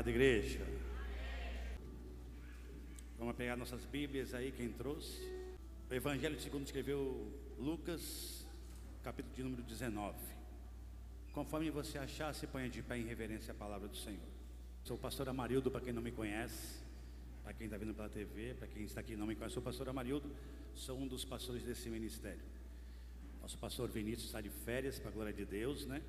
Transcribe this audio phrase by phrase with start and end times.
[0.00, 0.66] amada igreja.
[3.18, 5.20] Vamos pegar nossas Bíblias aí, quem trouxe.
[5.90, 8.46] O Evangelho segundo escreveu Lucas,
[9.04, 10.16] capítulo de número 19.
[11.32, 14.26] Conforme você achar, se ponha de pé em reverência à palavra do Senhor.
[14.84, 16.78] Sou o pastor Amarildo, para quem não me conhece,
[17.44, 19.60] para quem está vindo pela TV, para quem está aqui e não me conhece, sou
[19.60, 20.34] o pastor Amarildo,
[20.74, 22.40] sou um dos pastores desse ministério.
[23.42, 26.00] Nosso pastor Vinícius está de férias, para a glória de Deus, né?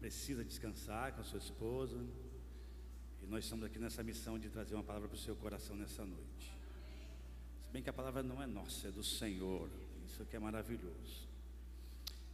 [0.00, 2.04] Precisa descansar com a sua esposa.
[3.28, 6.02] E nós estamos aqui nessa missão de trazer uma palavra para o seu coração nessa
[6.02, 6.50] noite.
[7.66, 9.68] Se bem que a palavra não é nossa, é do Senhor.
[10.06, 11.28] Isso aqui é maravilhoso.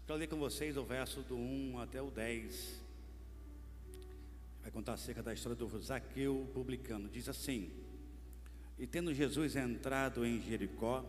[0.07, 2.81] Quero ler com vocês o verso do 1 até o 10.
[4.63, 7.09] Vai contar acerca da história do Zaqueu publicano.
[7.09, 7.73] Diz assim:
[8.79, 11.05] E tendo Jesus entrado em Jericó,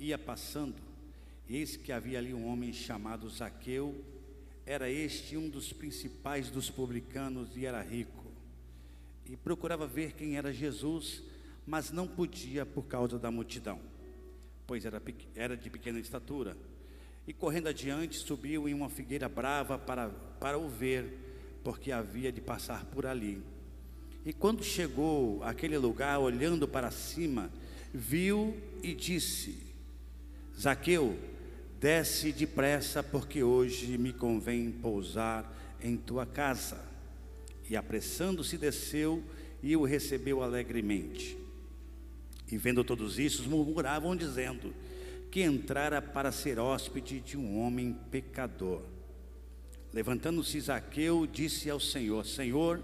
[0.00, 0.82] ia passando,
[1.48, 4.04] eis que havia ali um homem chamado Zaqueu,
[4.66, 8.23] era este um dos principais dos publicanos e era rico.
[9.26, 11.22] E procurava ver quem era Jesus,
[11.66, 13.80] mas não podia por causa da multidão,
[14.66, 15.02] pois era,
[15.34, 16.56] era de pequena estatura
[17.26, 20.08] e correndo adiante, subiu em uma figueira brava para,
[20.38, 23.42] para o ver, porque havia de passar por ali.
[24.26, 27.50] E quando chegou àquele lugar, olhando para cima,
[27.92, 29.56] viu e disse:
[30.58, 31.18] Zaqueu,
[31.80, 36.78] desce depressa, porque hoje me convém pousar em tua casa.
[37.68, 39.22] E apressando-se, desceu
[39.62, 41.36] e o recebeu alegremente.
[42.50, 44.74] E vendo todos isso, murmuravam, dizendo:
[45.34, 48.82] que entrara para ser hóspede de um homem pecador.
[49.92, 52.80] Levantando-se Zaqueu, disse ao Senhor: Senhor,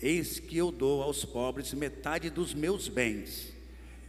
[0.00, 3.52] eis que eu dou aos pobres metade dos meus bens.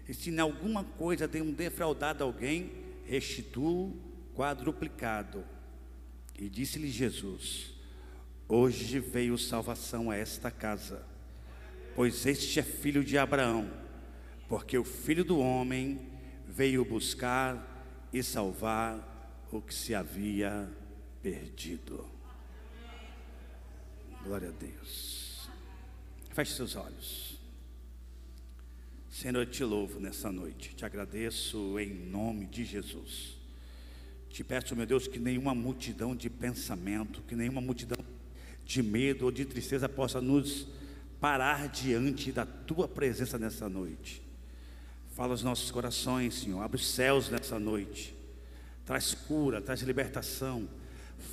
[0.08, 2.72] E se em alguma coisa tenho defraudado alguém,
[3.04, 3.98] restituo
[4.36, 5.44] quadruplicado.
[6.38, 7.74] E disse-lhe Jesus:
[8.54, 11.08] Hoje veio salvação a esta casa,
[11.96, 13.72] pois este é filho de Abraão,
[14.50, 16.02] porque o filho do homem
[16.50, 20.70] veio buscar e salvar o que se havia
[21.24, 22.06] perdido.
[24.22, 25.50] Glória a Deus.
[26.32, 27.40] Feche seus olhos.
[29.10, 33.38] Senhor, eu te louvo nessa noite, te agradeço em nome de Jesus.
[34.30, 38.12] Te peço, meu Deus, que nenhuma multidão de pensamento, que nenhuma multidão
[38.72, 40.66] de medo ou de tristeza possa nos
[41.20, 44.22] parar diante da tua presença nessa noite.
[45.14, 46.62] Fala os nossos corações, Senhor.
[46.62, 48.16] Abre os céus nessa noite.
[48.86, 50.70] Traz cura, traz libertação.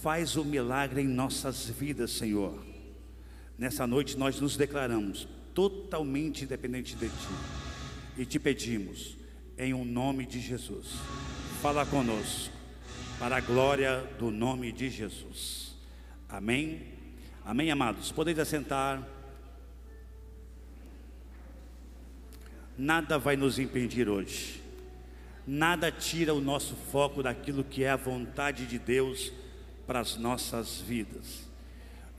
[0.02, 2.58] Faz o milagre em nossas vidas, Senhor.
[3.56, 7.14] Nessa noite nós nos declaramos totalmente dependentes de Ti.
[8.18, 9.16] E te pedimos,
[9.56, 10.88] em o um nome de Jesus,
[11.62, 12.52] fala conosco,
[13.16, 15.76] para a glória do nome de Jesus.
[16.28, 16.97] Amém.
[17.48, 18.12] Amém, amados.
[18.12, 19.02] Podeis assentar.
[22.76, 24.62] Nada vai nos impedir hoje.
[25.46, 29.32] Nada tira o nosso foco daquilo que é a vontade de Deus
[29.86, 31.48] para as nossas vidas.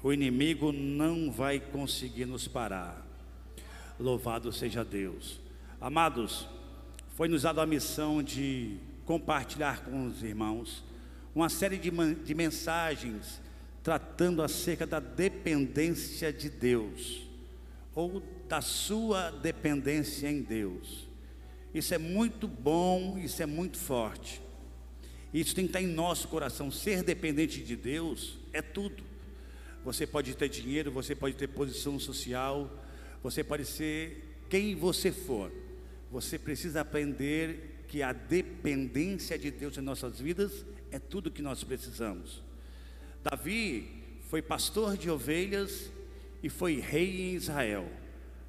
[0.02, 3.06] O inimigo não vai conseguir nos parar.
[4.00, 5.40] Louvado seja Deus.
[5.80, 6.48] Amados,
[7.16, 10.84] foi nos dada a missão de compartilhar com os irmãos
[11.36, 13.40] uma série de, de mensagens
[13.90, 17.28] tratando acerca da dependência de Deus
[17.96, 21.08] ou da sua dependência em Deus.
[21.74, 24.44] Isso é muito bom, isso é muito forte.
[25.34, 26.70] Isso tem que estar em nosso coração.
[26.70, 29.04] Ser dependente de Deus é tudo.
[29.84, 32.72] Você pode ter dinheiro, você pode ter posição social,
[33.24, 35.52] você pode ser quem você for.
[36.12, 41.64] Você precisa aprender que a dependência de Deus em nossas vidas é tudo que nós
[41.64, 42.48] precisamos.
[43.24, 43.88] Davi
[44.30, 45.92] foi pastor de ovelhas
[46.42, 47.90] e foi rei em Israel.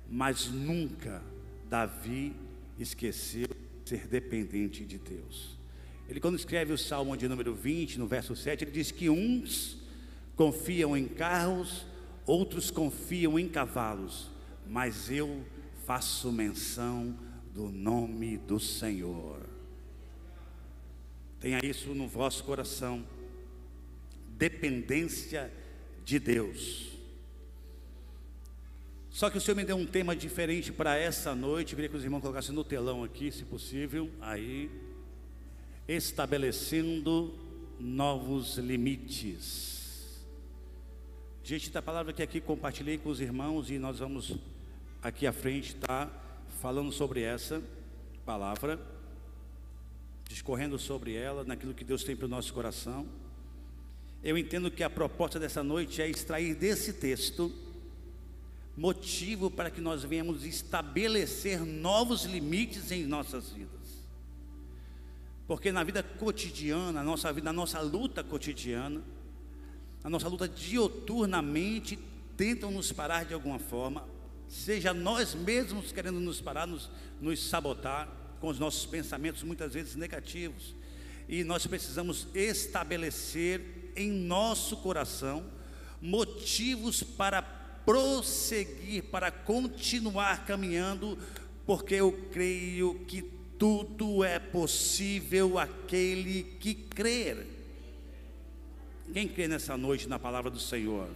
[0.09, 1.23] Mas nunca
[1.69, 2.35] Davi
[2.79, 3.49] esqueceu
[3.85, 5.59] de ser dependente de Deus.
[6.09, 9.79] Ele, quando escreve o Salmo de número 20, no verso 7, ele diz que uns
[10.35, 11.87] confiam em carros,
[12.27, 14.31] outros confiam em cavalos,
[14.67, 15.45] mas eu
[15.87, 17.17] faço menção
[17.55, 19.49] do nome do Senhor.
[21.39, 23.05] Tenha isso no vosso coração.
[24.41, 25.53] Dependência
[26.03, 26.89] de Deus.
[29.11, 31.75] Só que o Senhor me deu um tema diferente para essa noite.
[31.75, 34.11] Eu queria que os irmãos colocassem no telão aqui, se possível.
[34.19, 34.71] Aí,
[35.87, 37.39] estabelecendo
[37.79, 40.25] novos limites.
[41.45, 44.39] Diante da palavra que aqui compartilhei com os irmãos e nós vamos
[45.03, 46.23] aqui à frente estar tá,
[46.63, 47.63] falando sobre essa
[48.25, 48.81] palavra,
[50.27, 53.07] discorrendo sobre ela, naquilo que Deus tem para o nosso coração.
[54.23, 57.53] Eu entendo que a proposta dessa noite é extrair desse texto
[58.77, 63.81] motivo para que nós venhamos estabelecer novos limites em nossas vidas.
[65.47, 69.03] Porque na vida cotidiana, na nossa vida, na nossa luta cotidiana,
[70.03, 71.99] na nossa luta dioturnamente,
[72.37, 74.07] tentam nos parar de alguma forma,
[74.49, 76.91] seja nós mesmos querendo nos parar, nos,
[77.21, 78.09] nos sabotar
[78.41, 80.75] com os nossos pensamentos muitas vezes negativos.
[81.29, 85.45] E nós precisamos estabelecer em nosso coração
[86.01, 91.19] motivos para prosseguir, para continuar caminhando,
[91.67, 93.23] porque eu creio que
[93.59, 97.47] tudo é possível aquele que crer.
[99.13, 101.09] Quem crê nessa noite na palavra do Senhor?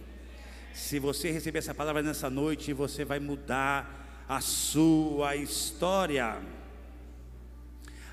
[0.73, 6.41] Se você receber essa palavra nessa noite, você vai mudar a sua história.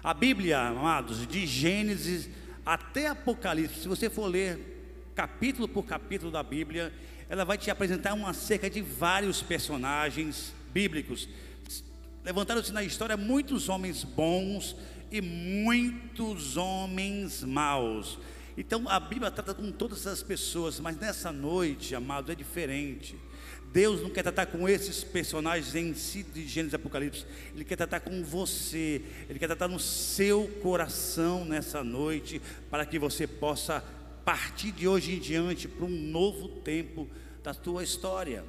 [0.03, 2.29] A Bíblia, amados, de Gênesis
[2.65, 6.93] até Apocalipse, se você for ler capítulo por capítulo da Bíblia,
[7.29, 11.29] ela vai te apresentar uma cerca de vários personagens bíblicos.
[12.25, 14.77] Levantaram-se na história muitos homens bons
[15.11, 18.19] e muitos homens maus.
[18.57, 23.17] Então a Bíblia trata com todas as pessoas, mas nessa noite, amados, é diferente.
[23.73, 27.25] Deus não quer tratar com esses personagens em si de Gênesis e Apocalipse,
[27.55, 32.41] Ele quer tratar com você, Ele quer tratar no seu coração nessa noite,
[32.71, 33.83] para que você possa
[34.25, 37.09] partir de hoje em diante para um novo tempo
[37.43, 38.45] da tua história.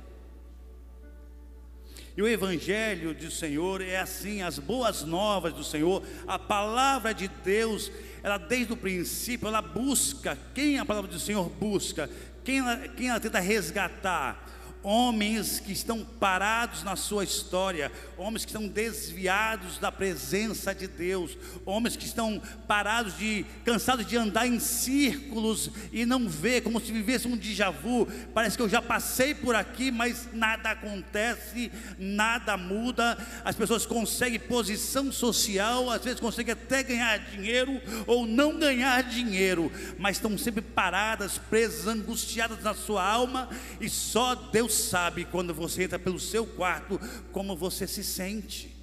[2.16, 7.28] E o Evangelho do Senhor é assim, as boas novas do Senhor, a palavra de
[7.28, 7.92] Deus
[8.24, 12.10] ela desde o princípio, ela busca, quem a palavra do Senhor busca,
[12.44, 18.52] quem ela, quem ela tenta resgatar, homens que estão parados na sua história, homens que
[18.52, 24.60] estão desviados da presença de Deus, homens que estão parados de cansados de andar em
[24.60, 28.08] círculos e não ver como se vivesse um déjà vu.
[28.34, 33.18] Parece que eu já passei por aqui, mas nada acontece, nada muda.
[33.46, 39.72] As pessoas conseguem posição social, às vezes conseguem até ganhar dinheiro ou não ganhar dinheiro,
[39.98, 45.84] mas estão sempre paradas, presas, angustiadas na sua alma e só Deus sabe quando você
[45.84, 47.00] entra pelo seu quarto
[47.32, 48.74] como você se sente.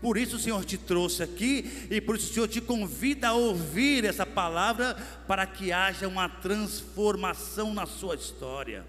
[0.00, 3.34] Por isso o Senhor te trouxe aqui e por isso o Senhor te convida a
[3.34, 4.94] ouvir essa palavra
[5.26, 8.84] para que haja uma transformação na sua história.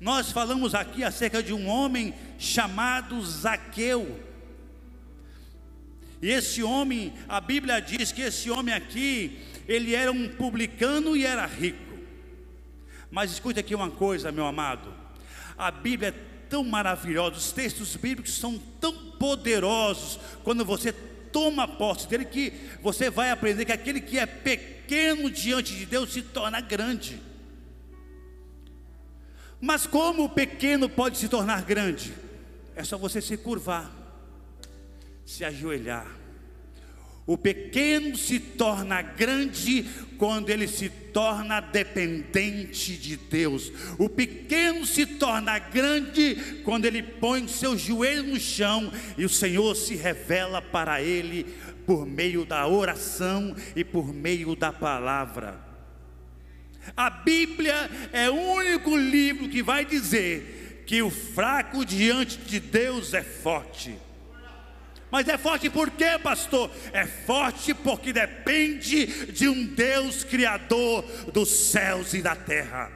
[0.00, 4.18] Nós falamos aqui acerca de um homem chamado Zaqueu.
[6.22, 11.24] E esse homem, a Bíblia diz que esse homem aqui, ele era um publicano e
[11.24, 11.89] era rico.
[13.10, 14.92] Mas escute aqui uma coisa, meu amado.
[15.58, 22.08] A Bíblia é tão maravilhosa, os textos bíblicos são tão poderosos quando você toma posse
[22.08, 22.52] dele que
[22.82, 27.20] você vai aprender que aquele que é pequeno diante de Deus se torna grande.
[29.60, 32.14] Mas como o pequeno pode se tornar grande?
[32.74, 33.90] É só você se curvar,
[35.24, 36.19] se ajoelhar
[37.26, 39.84] o pequeno se torna grande
[40.18, 43.72] quando ele se torna dependente de Deus.
[43.98, 49.74] O pequeno se torna grande quando ele põe seu joelho no chão e o Senhor
[49.76, 51.44] se revela para ele
[51.86, 55.58] por meio da oração e por meio da palavra.
[56.96, 63.14] A Bíblia é o único livro que vai dizer que o fraco diante de Deus
[63.14, 63.96] é forte.
[65.10, 66.70] Mas é forte por quê, pastor?
[66.92, 71.02] É forte porque depende de um Deus criador
[71.32, 72.92] dos céus e da terra.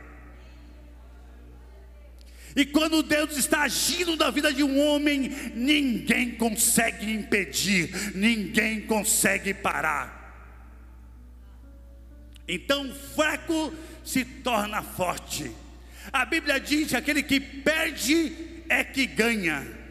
[2.56, 9.52] E quando Deus está agindo na vida de um homem, ninguém consegue impedir, ninguém consegue
[9.52, 10.22] parar.
[12.46, 15.50] Então, fraco se torna forte.
[16.12, 18.32] A Bíblia diz que aquele que perde
[18.68, 19.83] é que ganha.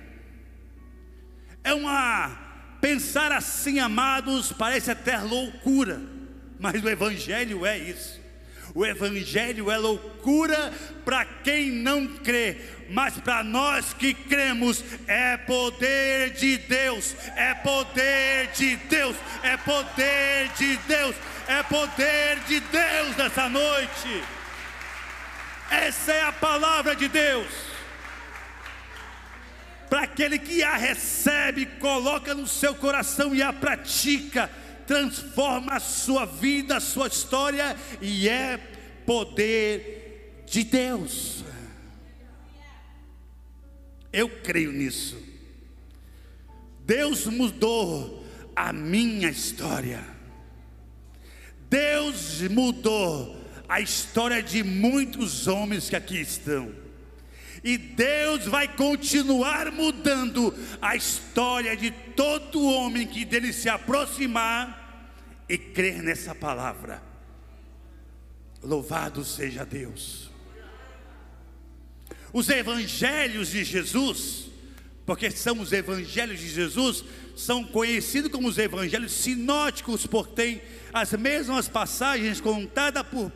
[1.63, 2.43] É uma
[2.82, 6.01] pensar assim, amados, parece até loucura,
[6.60, 8.22] mas o evangelho é isso.
[8.75, 10.74] O evangelho é loucura
[11.05, 12.58] para quem não crê,
[12.89, 20.50] mas para nós que cremos é poder de Deus, é poder de Deus, é poder
[20.58, 21.15] de Deus,
[21.48, 24.24] é poder de Deus nessa noite.
[25.72, 27.72] Essa é a palavra de Deus
[29.93, 34.50] para aquele que a recebe, coloca no seu coração e a pratica,
[34.88, 38.57] transforma a sua vida, a sua história e é
[39.05, 41.45] poder de Deus.
[44.12, 45.15] Eu creio nisso.
[46.79, 50.03] Deus mudou a minha história.
[51.69, 56.82] Deus mudou a história de muitos homens que aqui estão.
[57.63, 64.84] E Deus vai continuar mudando a história de todo homem que dele se aproximar
[65.48, 67.01] e crer nessa palavra.
[68.62, 70.29] Louvado seja Deus.
[72.34, 74.50] Os evangelhos de Jesus,
[75.05, 77.05] porque são os evangelhos de Jesus,
[77.36, 83.32] são conhecidos como os evangelhos sinóticos, porque têm as mesmas passagens contadas por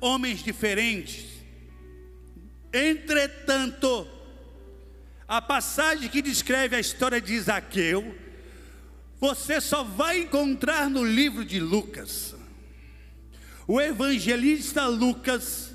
[0.00, 1.37] homens diferentes.
[2.72, 4.06] Entretanto,
[5.26, 8.14] a passagem que descreve a história de Isaqueu,
[9.20, 12.34] você só vai encontrar no livro de Lucas.
[13.66, 15.74] O evangelista Lucas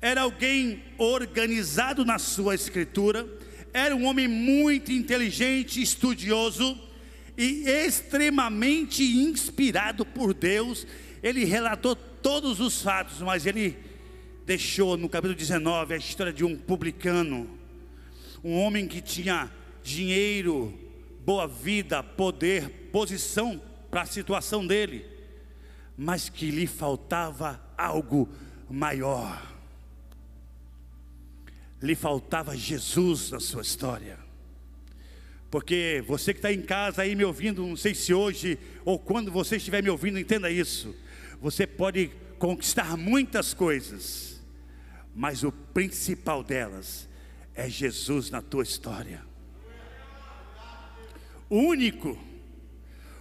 [0.00, 3.26] era alguém organizado na sua escritura,
[3.72, 6.78] era um homem muito inteligente, estudioso
[7.36, 10.86] e extremamente inspirado por Deus.
[11.22, 13.76] Ele relatou todos os fatos, mas ele
[14.44, 17.48] deixou no capítulo 19 a história de um publicano,
[18.42, 19.50] um homem que tinha
[19.82, 20.78] dinheiro,
[21.24, 25.06] boa vida, poder, posição para a situação dele,
[25.96, 28.28] mas que lhe faltava algo
[28.68, 29.50] maior.
[31.80, 34.18] Lhe faltava Jesus na sua história.
[35.50, 39.30] Porque você que está em casa aí me ouvindo, não sei se hoje ou quando
[39.30, 40.94] você estiver me ouvindo, entenda isso.
[41.42, 44.31] Você pode conquistar muitas coisas,
[45.14, 47.08] mas o principal delas
[47.54, 49.24] é Jesus na tua história.
[51.48, 52.18] O único,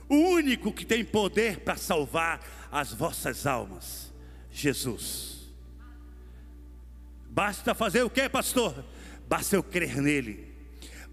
[0.08, 4.14] o único que tem poder para salvar as vossas almas,
[4.50, 5.50] Jesus.
[7.30, 8.86] Basta fazer o que, pastor?
[9.28, 10.52] Basta eu crer nele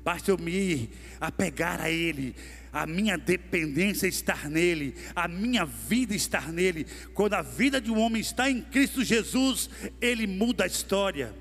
[0.08, 0.88] basta eu me
[1.20, 2.34] apegar a Ele,
[2.72, 6.86] a minha dependência estar nele, a minha vida estar nele.
[7.14, 9.70] Quando a vida de um homem está em Cristo Jesus,
[10.00, 11.34] ele muda a história.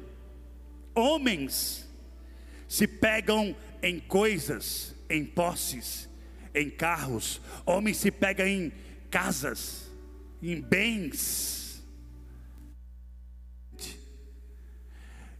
[0.96, 1.88] Homens
[2.68, 6.10] se pegam em coisas, em posses,
[6.54, 8.72] em carros, homens se pegam em
[9.10, 9.90] casas,
[10.42, 11.84] em bens.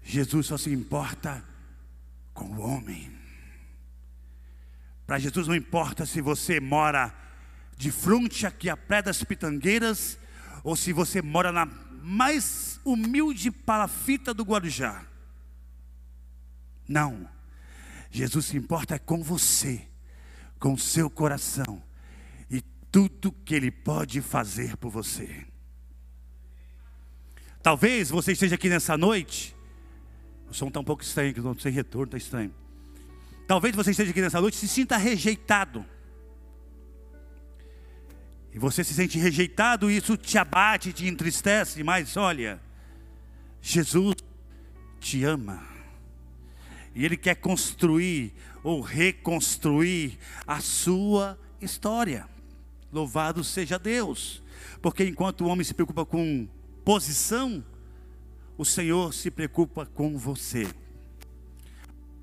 [0.04, 1.44] Jesus só se importa
[2.34, 3.17] com o homem.
[5.08, 7.16] Para Jesus não importa se você mora
[7.78, 10.20] de frente aqui a Praia das Pitangueiras
[10.66, 15.06] ou se você mora na mais humilde palafita do Guarujá.
[16.86, 17.30] Não.
[18.12, 19.88] Jesus se importa com você,
[20.60, 21.82] com seu coração
[22.50, 22.62] e
[22.92, 25.46] tudo que Ele pode fazer por você.
[27.64, 29.56] Talvez você esteja aqui nessa noite,
[30.50, 32.67] o som está um pouco estranho, que não sem retorno, está estranho.
[33.48, 35.86] Talvez você esteja aqui nessa noite e se sinta rejeitado.
[38.54, 42.60] E você se sente rejeitado, e isso te abate, te entristece, mas olha,
[43.62, 44.16] Jesus
[45.00, 45.64] te ama.
[46.94, 52.28] E Ele quer construir ou reconstruir a sua história.
[52.92, 54.44] Louvado seja Deus.
[54.82, 56.48] Porque enquanto o homem se preocupa com
[56.84, 57.64] posição,
[58.58, 60.68] o Senhor se preocupa com você.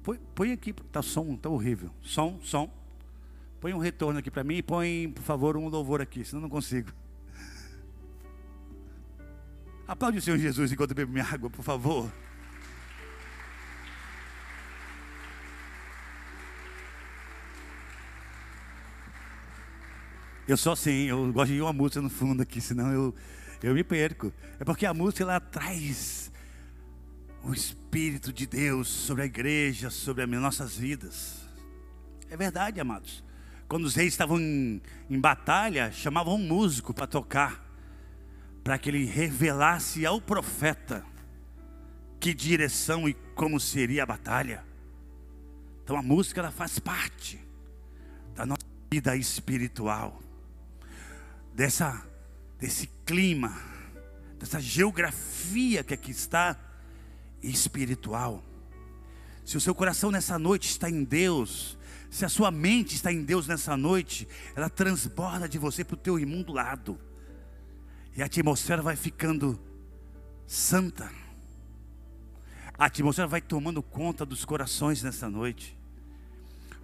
[0.04, 1.90] Põe, põe aqui, tá som, tá horrível.
[2.02, 2.70] Som, som.
[3.58, 6.50] Põe um retorno aqui para mim e põe, por favor, um louvor aqui, senão não
[6.50, 6.92] consigo.
[9.88, 12.12] Aplaude o Senhor Jesus enquanto eu bebo minha água, por favor.
[20.46, 23.14] Eu só assim, eu gosto de uma música no fundo aqui, senão eu,
[23.62, 24.30] eu me perco.
[24.60, 26.30] É porque a música ela traz
[27.44, 31.42] o Espírito de Deus sobre a igreja, sobre as nossas vidas.
[32.30, 33.22] É verdade, amados.
[33.68, 37.62] Quando os reis estavam em, em batalha, chamavam um músico para tocar,
[38.62, 41.04] para que ele revelasse ao profeta
[42.18, 44.64] que direção e como seria a batalha.
[45.82, 47.38] Então a música ela faz parte
[48.34, 50.22] da nossa vida espiritual,
[51.54, 52.06] dessa
[52.58, 53.54] desse clima,
[54.38, 56.58] dessa geografia que aqui está
[57.50, 58.42] espiritual.
[59.44, 61.76] Se o seu coração nessa noite está em Deus,
[62.10, 65.98] se a sua mente está em Deus nessa noite, ela transborda de você para o
[65.98, 66.98] teu imundo lado.
[68.16, 69.60] E a atmosfera vai ficando
[70.46, 71.10] santa.
[72.78, 75.76] A atmosfera vai tomando conta dos corações nessa noite.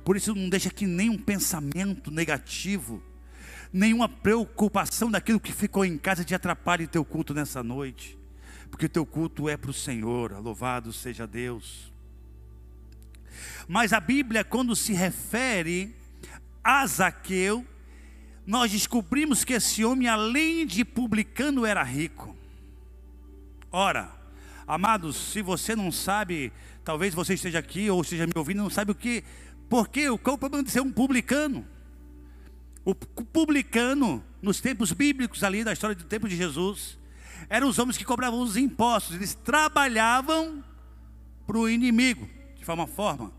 [0.04, 3.02] Por isso não deixa que nenhum pensamento negativo,
[3.72, 8.19] nenhuma preocupação daquilo que ficou em casa te atrapalhe teu culto nessa noite
[8.70, 11.92] porque o teu culto é para o Senhor, louvado seja Deus.
[13.68, 15.94] Mas a Bíblia, quando se refere
[16.62, 17.66] a Zaqueu,
[18.46, 22.36] nós descobrimos que esse homem, além de publicano, era rico.
[23.70, 24.20] Ora,
[24.70, 26.52] Amados, se você não sabe,
[26.84, 29.24] talvez você esteja aqui ou esteja me ouvindo, não sabe o que,
[29.68, 30.06] por quê?
[30.22, 31.66] Qual o problema de ser um publicano?
[32.84, 36.96] O publicano, nos tempos bíblicos ali, da história do tempo de Jesus,
[37.48, 40.64] eram os homens que cobravam os impostos, eles trabalhavam
[41.46, 43.32] para o inimigo, de forma forma.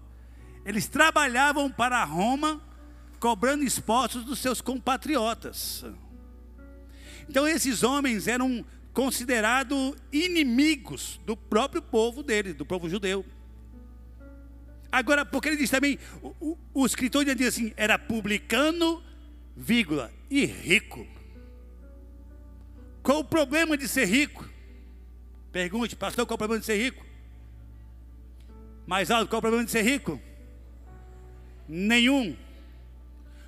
[0.65, 2.61] Eles trabalhavam para Roma,
[3.19, 5.85] cobrando impostos dos seus compatriotas.
[7.29, 13.25] Então esses homens eram considerados inimigos do próprio povo dele, do povo judeu.
[14.91, 19.01] Agora, porque ele diz também, o, o, o escritor diz assim, era publicano,
[19.55, 21.07] vírgula, e rico.
[23.03, 24.47] Qual o problema de ser rico?
[25.51, 27.05] Pergunte, pastor, qual o problema de ser rico?
[28.85, 30.21] Mais alto, qual o problema de ser rico?
[31.67, 32.35] Nenhum.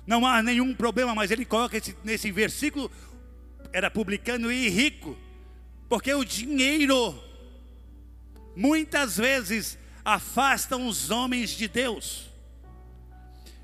[0.06, 2.90] Não há nenhum problema, mas ele coloca esse, nesse versículo,
[3.72, 5.16] era publicano e rico,
[5.88, 7.14] porque o dinheiro,
[8.54, 12.30] muitas vezes, afastam os homens de Deus.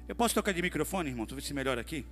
[0.08, 1.26] Eu posso tocar de microfone, irmão?
[1.26, 2.06] Tu vê se melhor aqui.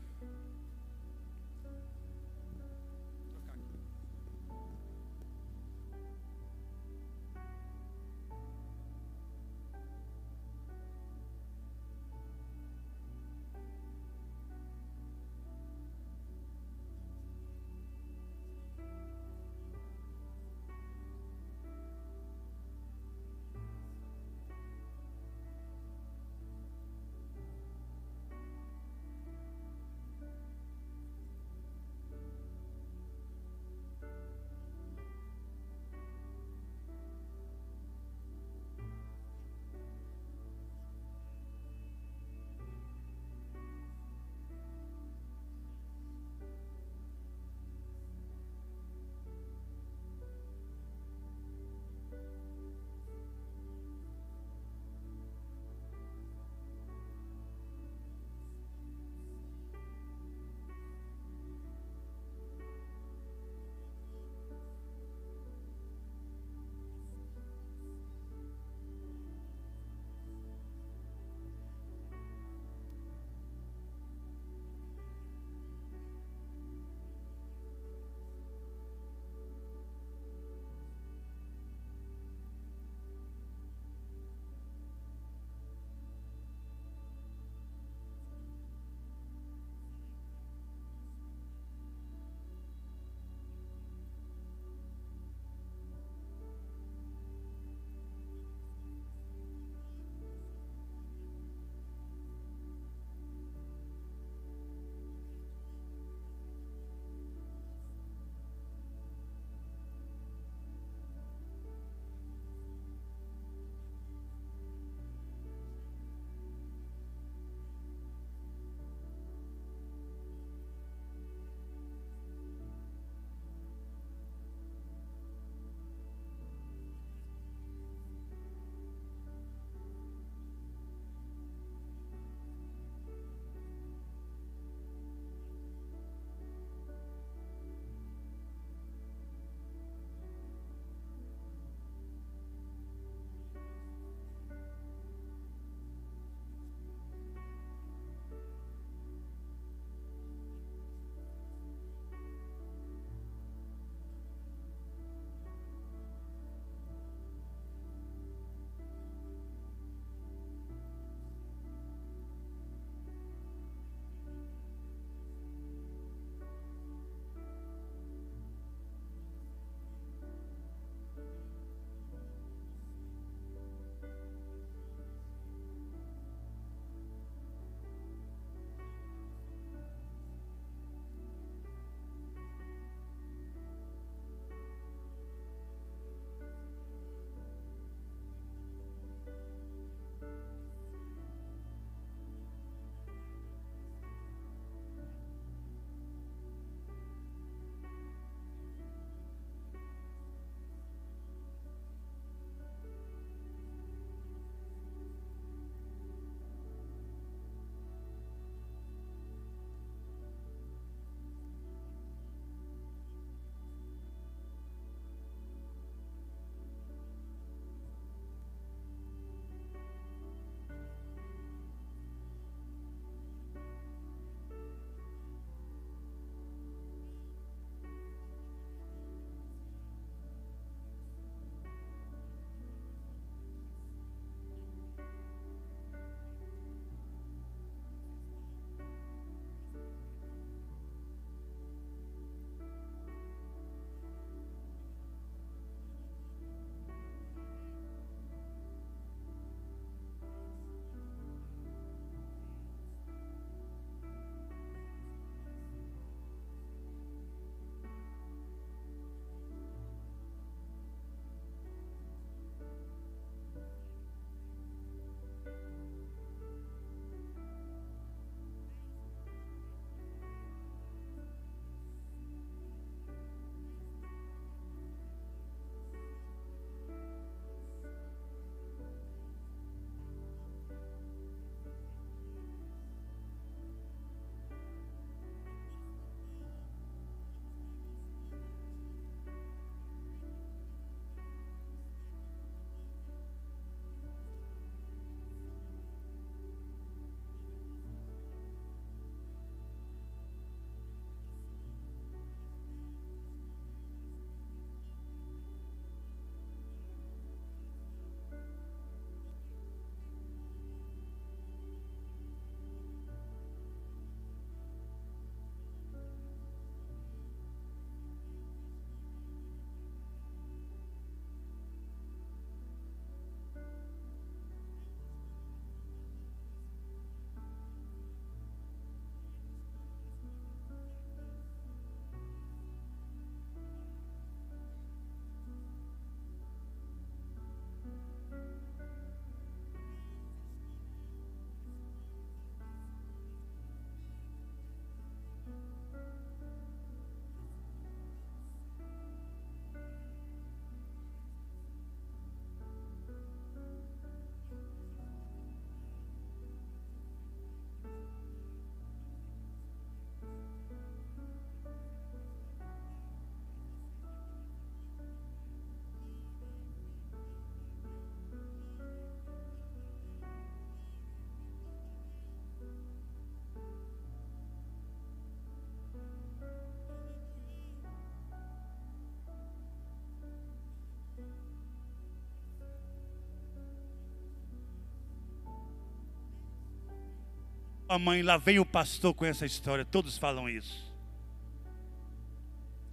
[387.88, 390.92] A mãe, lá vem o pastor com essa história, todos falam isso.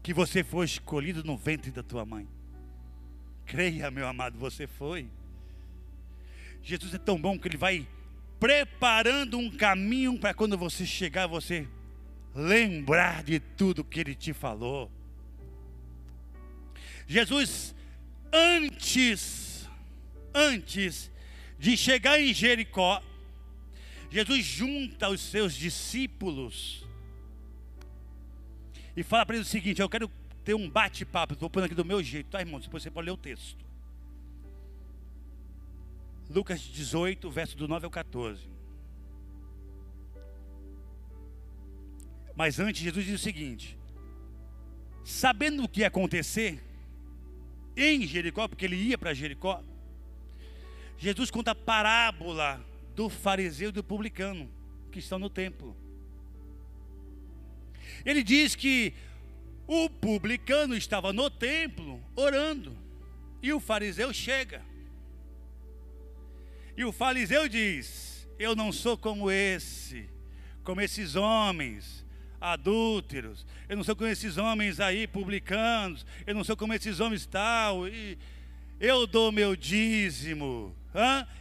[0.01, 2.27] Que você foi escolhido no ventre da tua mãe.
[3.45, 5.09] Creia, meu amado, você foi.
[6.63, 7.87] Jesus é tão bom que ele vai
[8.39, 11.67] preparando um caminho para quando você chegar, você
[12.33, 14.91] lembrar de tudo que ele te falou.
[17.07, 17.75] Jesus,
[18.31, 19.69] antes,
[20.33, 21.11] antes
[21.59, 23.01] de chegar em Jericó,
[24.15, 26.85] Jesus junta os seus discípulos
[28.95, 30.09] e fala para eles o seguinte: Eu quero
[30.41, 32.61] ter um bate-papo, estou pondo aqui do meu jeito, tá, irmão?
[32.61, 33.65] Depois você pode ler o texto.
[36.29, 38.41] Lucas 18, verso do 9 ao 14.
[42.37, 43.77] Mas antes, Jesus diz o seguinte:
[45.03, 46.63] sabendo o que ia acontecer
[47.75, 49.61] em Jericó, porque ele ia para Jericó,
[50.97, 54.49] Jesus conta a parábola do fariseu e do publicano
[54.91, 55.75] que estão no templo.
[58.05, 58.93] Ele diz que
[59.67, 62.77] o publicano estava no templo orando
[63.41, 64.61] e o fariseu chega.
[66.77, 70.09] E o fariseu diz: Eu não sou como esse,
[70.63, 72.05] como esses homens
[72.39, 77.25] adúlteros, eu não sou como esses homens aí publicanos, eu não sou como esses homens
[77.25, 78.17] tal, e
[78.79, 80.75] eu dou meu dízimo,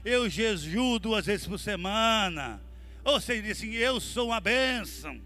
[0.05, 2.61] Eu jejuo duas vezes por semana.
[3.05, 5.21] Ou seja, assim, eu sou uma bênção,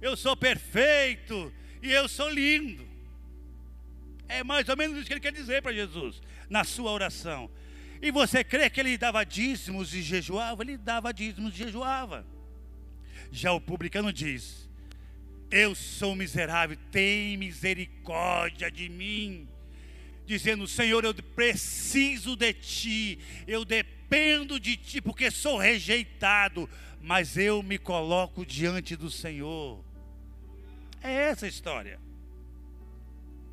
[0.00, 2.88] eu sou perfeito e eu sou lindo.
[4.28, 7.50] É mais ou menos isso que ele quer dizer para Jesus na sua oração.
[8.00, 10.62] E você crê que ele dava dízimos e jejuava?
[10.62, 12.24] Ele dava dízimos e jejuava.
[13.32, 14.68] Já o publicano diz:
[15.50, 19.48] Eu sou miserável, tem misericórdia de mim
[20.26, 26.68] dizendo: Senhor, eu preciso de ti, eu dependo de ti, porque sou rejeitado,
[27.00, 29.84] mas eu me coloco diante do Senhor.
[31.02, 31.98] É essa a história.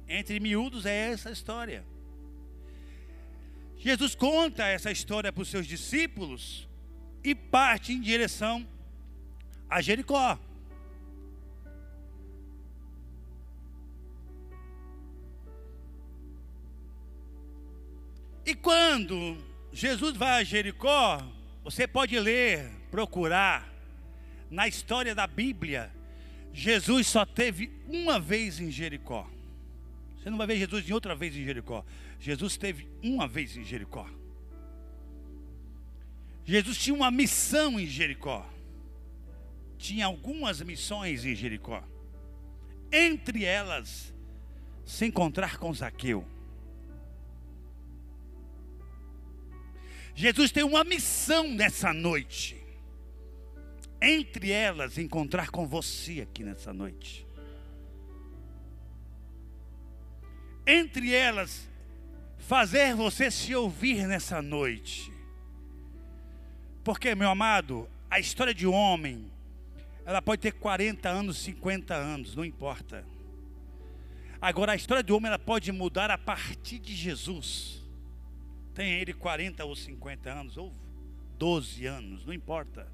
[0.08, 1.86] Entre miúdos, é essa a história.
[3.78, 6.68] Jesus conta essa história para os seus discípulos
[7.24, 8.68] e parte em direção
[9.70, 10.40] a Jericó.
[18.48, 19.38] E quando
[19.74, 21.22] Jesus vai a Jericó,
[21.66, 23.70] você pode ler, procurar,
[24.50, 25.92] na história da Bíblia,
[26.54, 29.30] Jesus só teve uma vez em Jericó.
[30.18, 31.84] Você não vai ver Jesus em outra vez em Jericó.
[32.22, 34.10] Jesus teve uma vez em Jericó.
[36.46, 38.50] Jesus tinha uma missão em Jericó.
[39.78, 41.84] Tinha algumas missões em Jericó.
[42.90, 44.14] Entre elas,
[44.86, 46.26] se encontrar com Zaqueu.
[50.18, 52.58] Jesus tem uma missão nessa noite.
[54.02, 57.24] Entre elas, encontrar com você aqui nessa noite.
[60.66, 61.70] Entre elas,
[62.40, 65.14] fazer você se ouvir nessa noite.
[66.84, 69.32] Porque, meu amado, a história de um homem,
[70.04, 73.06] ela pode ter 40 anos, 50 anos, não importa.
[74.42, 77.87] Agora, a história de um homem, ela pode mudar a partir de Jesus.
[78.78, 80.72] Tenha ele 40 ou 50 anos, ou
[81.40, 82.88] 12 anos, não importa.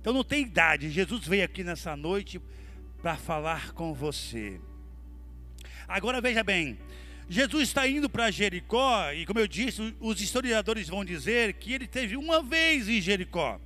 [0.00, 0.92] Então não tem idade.
[0.92, 2.40] Jesus veio aqui nessa noite
[3.02, 4.60] para falar com você.
[5.88, 6.78] Agora veja bem,
[7.28, 11.88] Jesus está indo para Jericó, e como eu disse, os historiadores vão dizer que ele
[11.88, 13.60] teve uma vez em Jericó.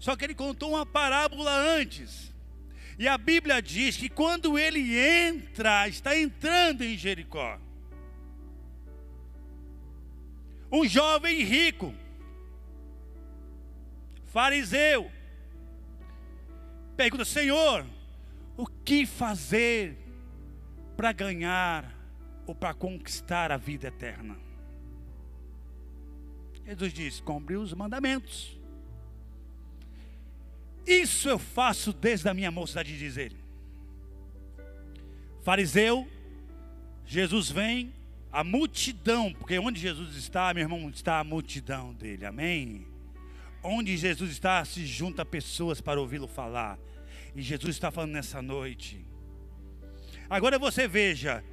[0.00, 2.34] Só que ele contou uma parábola antes.
[2.98, 7.60] E a Bíblia diz que quando ele entra, está entrando em Jericó,
[10.74, 11.94] um jovem rico,
[14.24, 15.08] fariseu,
[16.96, 17.86] pergunta: Senhor,
[18.56, 19.96] o que fazer
[20.96, 21.94] para ganhar
[22.44, 24.36] ou para conquistar a vida eterna?
[26.66, 28.58] Jesus diz: cumpre os mandamentos.
[30.84, 33.36] Isso eu faço desde a minha mocidade, diz ele.
[35.42, 36.08] Fariseu,
[37.06, 37.92] Jesus vem,
[38.34, 42.84] a multidão, porque onde Jesus está, meu irmão, está a multidão dele, amém?
[43.62, 46.76] Onde Jesus está, se junta pessoas para ouvi-lo falar.
[47.36, 49.06] E Jesus está falando nessa noite.
[50.28, 51.44] Agora você veja,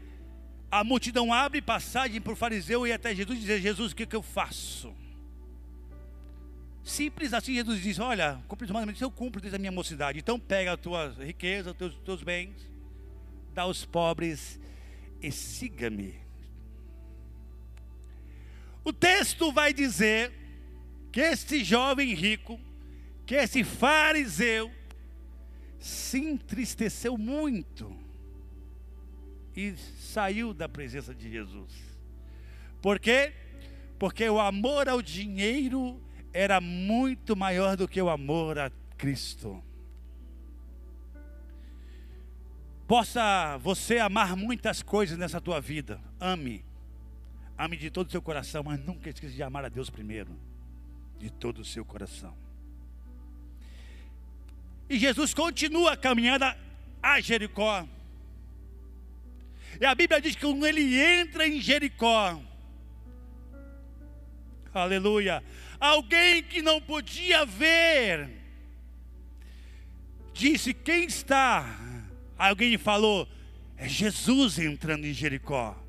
[0.72, 4.16] a multidão abre passagem para o fariseu e até Jesus dizer: Jesus, o que, que
[4.16, 4.92] eu faço?
[6.84, 10.18] Simples assim, Jesus diz: Olha, cumpre os mandamentos, eu cumpro desde a minha mocidade.
[10.18, 12.56] Então pega a tua riqueza, os teus, teus bens,
[13.54, 14.60] dá aos pobres
[15.22, 16.31] e siga-me.
[18.84, 20.32] O texto vai dizer
[21.12, 22.60] que este jovem rico
[23.26, 24.70] que esse fariseu
[25.80, 27.96] se entristeceu muito
[29.56, 31.72] e saiu da presença de Jesus.
[32.82, 33.34] Por quê?
[33.98, 35.98] Porque o amor ao dinheiro
[36.34, 39.64] era muito maior do que o amor a Cristo.
[42.88, 46.02] Possa você amar muitas coisas nessa tua vida.
[46.20, 46.66] Ame.
[47.64, 50.36] Ame de todo o seu coração, mas nunca esqueça de amar a Deus primeiro.
[51.20, 52.36] De todo o seu coração.
[54.90, 56.58] E Jesus continua a caminhada
[57.04, 57.88] a Jericó.
[59.80, 62.42] E a Bíblia diz que quando ele entra em Jericó,
[64.74, 65.44] aleluia,
[65.80, 68.28] alguém que não podia ver,
[70.34, 71.64] disse: Quem está?
[72.40, 73.28] Alguém falou:
[73.78, 75.81] É Jesus entrando em Jericó.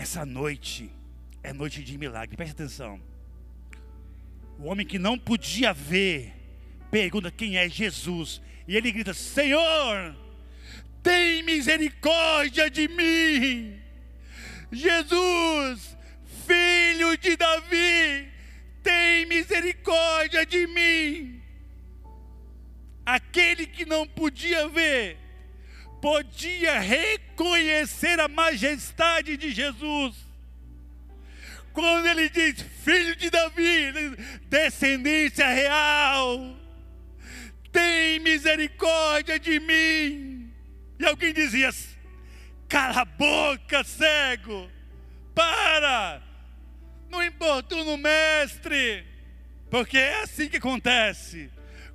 [0.00, 0.90] Essa noite
[1.42, 2.98] é noite de milagre, preste atenção.
[4.58, 6.32] O homem que não podia ver,
[6.90, 10.16] pergunta quem é Jesus, e ele grita: Senhor,
[11.02, 13.78] tem misericórdia de mim.
[14.72, 15.94] Jesus,
[16.46, 18.32] filho de Davi,
[18.82, 21.42] tem misericórdia de mim.
[23.04, 25.18] Aquele que não podia ver,
[26.00, 30.16] podia reconhecer a majestade de Jesus.
[31.72, 33.92] Quando ele diz, filho de Davi,
[34.48, 36.56] descendência real,
[37.70, 40.52] tem misericórdia de mim.
[40.98, 41.70] E alguém dizia,
[42.68, 44.70] cala a boca, cego,
[45.34, 46.22] para,
[47.08, 49.06] não importuna o mestre,
[49.70, 51.50] porque é assim que acontece.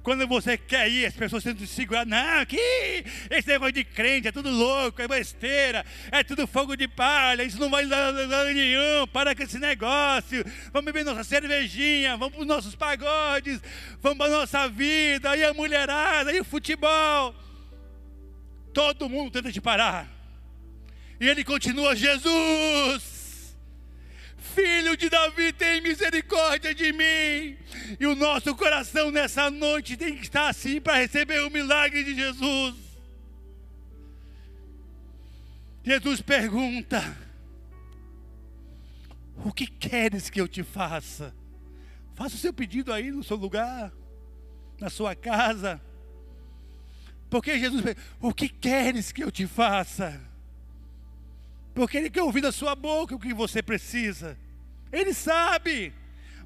[0.05, 2.05] Quando você quer ir, as pessoas tentam te segurar.
[2.05, 6.87] Não, que esse negócio de crente é tudo louco, é besteira, é tudo fogo de
[6.87, 9.07] palha, isso não vai dar nada nenhum.
[9.11, 10.45] Para com esse negócio.
[10.71, 13.59] Vamos beber nossa cervejinha, vamos para os nossos pagodes,
[13.99, 17.33] vamos para a nossa vida, aí a mulherada, aí o futebol.
[18.75, 20.07] Todo mundo tenta te parar.
[21.19, 23.14] E ele continua: Jesus
[24.55, 27.57] Filho de Davi, tem misericórdia de mim.
[27.99, 32.15] E o nosso coração nessa noite tem que estar assim para receber o milagre de
[32.15, 32.75] Jesus.
[35.83, 37.17] Jesus pergunta:
[39.43, 41.35] O que queres que eu te faça?
[42.15, 43.91] Faça o seu pedido aí no seu lugar,
[44.79, 45.81] na sua casa.
[47.29, 50.21] Porque Jesus pergunta: O que queres que eu te faça?
[51.73, 54.44] Porque Ele quer ouvir da sua boca o que você precisa.
[54.95, 55.93] Ele sabe,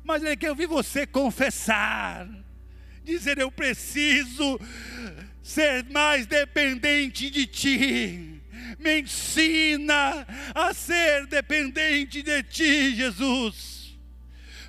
[0.03, 2.27] mas Ele quer ouvir você confessar,
[3.03, 4.59] dizer: Eu preciso
[5.43, 8.41] ser mais dependente de Ti.
[8.79, 13.99] Me ensina a ser dependente de Ti, Jesus.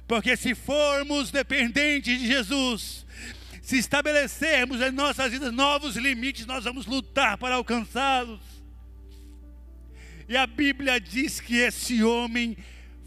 [0.07, 3.07] Porque se formos dependentes de Jesus,
[3.63, 8.41] se estabelecermos em nossas vidas novos limites, nós vamos lutar para alcançá-los.
[10.29, 12.57] E a Bíblia diz que esse homem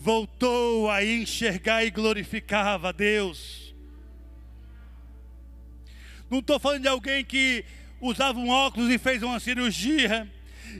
[0.03, 3.73] voltou a enxergar e glorificava a Deus.
[6.29, 7.63] Não estou falando de alguém que
[8.01, 10.29] usava um óculos e fez uma cirurgia.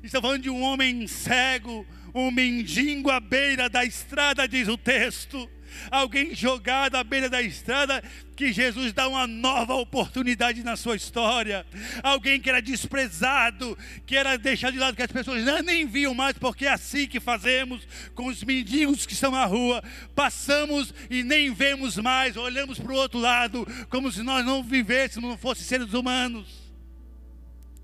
[0.03, 5.49] Estou falando de um homem cego, um mendigo à beira da estrada, diz o texto
[5.89, 8.03] alguém jogado à beira da estrada,
[8.35, 11.65] que Jesus dá uma nova oportunidade na sua história.
[12.01, 16.37] Alguém que era desprezado, que era deixado de lado, que as pessoas nem viam mais,
[16.37, 19.83] porque é assim que fazemos com os mendigos que estão na rua.
[20.15, 25.29] Passamos e nem vemos mais, olhamos para o outro lado, como se nós não vivêssemos,
[25.29, 26.47] não fossem seres humanos.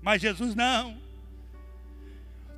[0.02, 0.98] Mas Jesus não.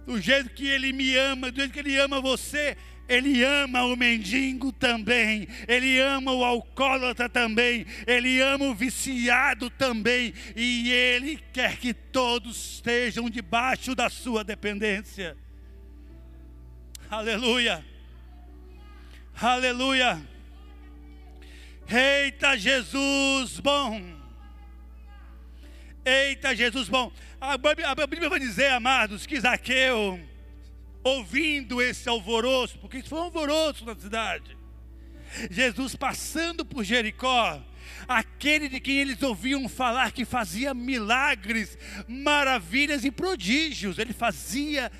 [0.06, 2.76] Do jeito que Ele me ama, do jeito que Ele ama você,
[3.08, 10.32] ele ama o mendigo também, Ele ama o alcoólatra também, Ele ama o viciado também,
[10.56, 15.36] e Ele quer que todos estejam debaixo da sua dependência.
[17.10, 17.84] Aleluia,
[19.38, 20.22] aleluia.
[21.86, 24.00] Eita Jesus bom,
[26.02, 27.12] eita Jesus bom.
[27.38, 27.58] A
[28.06, 30.31] Bíblia vai dizer, amados, que Zaqueu
[31.02, 34.56] ouvindo esse alvoroço, porque isso foi um alvoroço na cidade.
[35.50, 37.62] Jesus passando por Jericó,
[38.06, 44.90] aquele de quem eles ouviam falar que fazia milagres, maravilhas e prodígios, ele fazia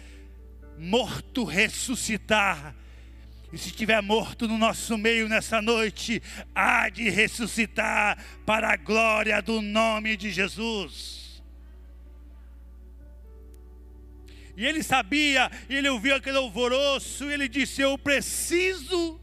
[0.79, 2.75] morto ressuscitar.
[3.53, 6.23] E se estiver morto no nosso meio nessa noite,
[6.55, 11.22] há de ressuscitar para a glória do nome de Jesus.
[14.57, 19.21] E ele sabia, ele ouviu aquele alvoroço, e ele disse: Eu preciso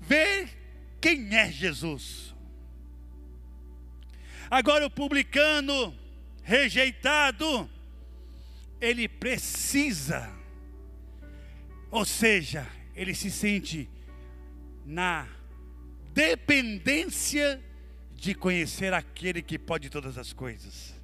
[0.00, 0.48] ver
[1.00, 2.34] quem é Jesus.
[4.50, 5.94] Agora, o publicano
[6.42, 7.68] rejeitado,
[8.80, 10.30] ele precisa,
[11.90, 13.88] ou seja, ele se sente
[14.84, 15.26] na
[16.12, 17.62] dependência
[18.14, 20.94] de conhecer aquele que pode todas as coisas.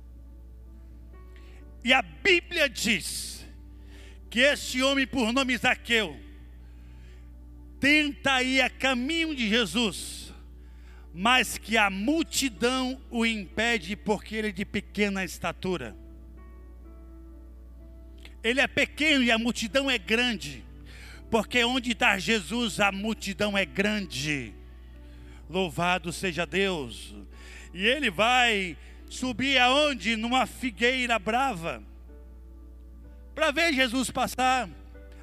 [1.83, 3.39] E a Bíblia diz
[4.31, 6.16] que este homem, por nome Zaqueu,
[7.81, 10.33] tenta ir a caminho de Jesus,
[11.12, 15.97] mas que a multidão o impede porque ele é de pequena estatura.
[18.43, 20.64] Ele é pequeno e a multidão é grande,
[21.29, 24.55] porque onde está Jesus, a multidão é grande.
[25.49, 27.12] Louvado seja Deus.
[27.75, 28.77] E ele vai
[29.09, 30.14] subir aonde?
[30.14, 31.83] Numa figueira brava,
[33.40, 34.68] para ver Jesus passar.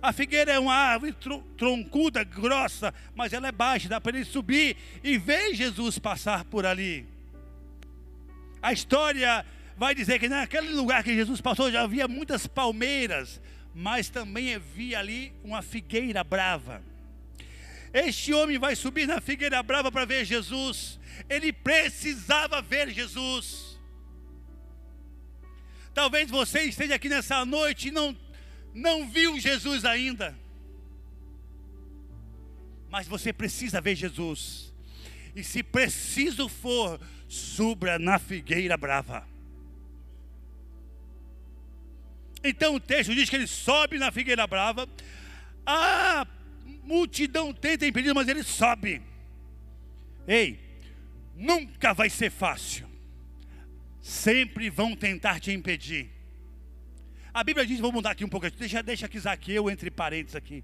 [0.01, 1.15] A figueira é uma árvore
[1.55, 6.65] troncuda, grossa, mas ela é baixa, dá para ele subir e ver Jesus passar por
[6.65, 7.05] ali.
[8.59, 9.45] A história
[9.77, 13.39] vai dizer que naquele lugar que Jesus passou já havia muitas palmeiras,
[13.75, 16.81] mas também havia ali uma figueira brava.
[17.93, 20.99] Este homem vai subir na figueira brava para ver Jesus.
[21.29, 23.66] Ele precisava ver Jesus.
[25.97, 28.15] Talvez você esteja aqui nessa noite e não
[28.71, 30.37] não viu Jesus ainda.
[32.87, 34.71] Mas você precisa ver Jesus.
[35.35, 39.27] E se preciso for, subra na figueira brava.
[42.43, 44.87] Então o texto diz que ele sobe na figueira brava.
[45.65, 46.27] A
[46.83, 49.01] multidão tenta impedir, mas ele sobe.
[50.27, 50.59] Ei,
[51.35, 52.86] nunca vai ser fácil.
[54.07, 56.09] Sempre vão tentar te impedir.
[57.33, 60.63] A Bíblia diz, vou mudar aqui um pouco, deixa, deixa aqui Zaqueu entre parênteses aqui.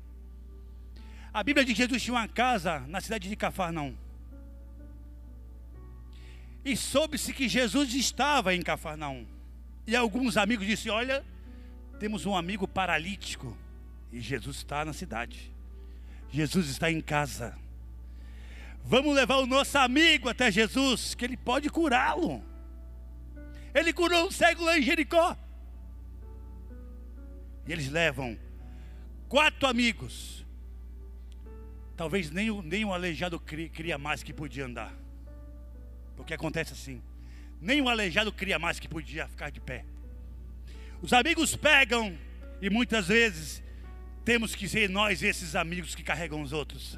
[1.34, 3.98] A Bíblia diz que Jesus tinha uma casa na cidade de Cafarnaum.
[6.64, 9.28] E soube-se que Jesus estava em Cafarnaum.
[9.86, 11.26] E alguns amigos disseram: Olha,
[12.00, 13.58] temos um amigo paralítico.
[14.10, 15.52] E Jesus está na cidade.
[16.32, 17.58] Jesus está em casa.
[18.86, 22.53] Vamos levar o nosso amigo até Jesus, que ele pode curá-lo.
[23.74, 25.36] Ele curou um cego lá em Jericó.
[27.66, 28.38] E eles levam
[29.28, 30.46] quatro amigos.
[31.96, 34.94] Talvez nem nem o aleijado cria, cria mais que podia andar.
[36.16, 37.02] Porque acontece assim.
[37.60, 39.86] Nem o aleijado cria mais que podia ficar de pé.
[41.02, 42.18] Os amigos pegam
[42.62, 43.64] e muitas vezes
[44.24, 46.98] temos que ser nós esses amigos que carregam os outros.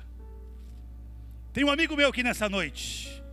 [1.54, 3.24] Tem um amigo meu aqui nessa noite.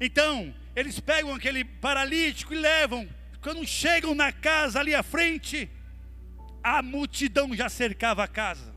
[0.00, 3.08] Então, eles pegam aquele paralítico e levam
[3.44, 5.68] quando chegam na casa ali à frente,
[6.62, 8.74] a multidão já cercava a casa.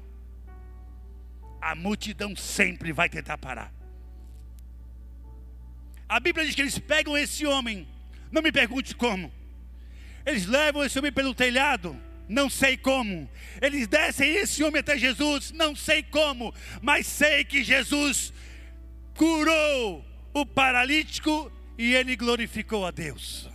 [1.61, 3.71] A multidão sempre vai tentar parar.
[6.09, 7.87] A Bíblia diz que eles pegam esse homem,
[8.29, 9.31] não me pergunte como.
[10.25, 13.29] Eles levam esse homem pelo telhado, não sei como.
[13.61, 18.33] Eles descem esse homem até Jesus, não sei como, mas sei que Jesus
[19.15, 23.49] curou o paralítico e ele glorificou a Deus.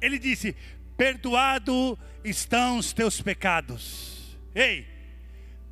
[0.00, 0.56] Ele disse:
[0.96, 4.36] Perdoado estão os teus pecados.
[4.54, 4.86] Ei,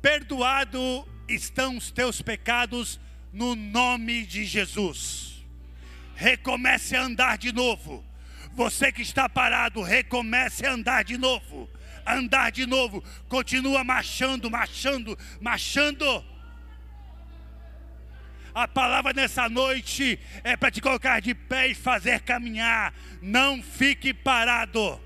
[0.01, 2.99] perdoado estão os teus pecados
[3.31, 5.43] no nome de Jesus.
[6.15, 8.05] Recomece a andar de novo.
[8.53, 11.69] Você que está parado, recomece a andar de novo.
[12.05, 13.03] Andar de novo.
[13.27, 16.23] Continua marchando, marchando, marchando.
[18.53, 22.93] A palavra nessa noite é para te colocar de pé e fazer caminhar.
[23.21, 25.01] Não fique parado.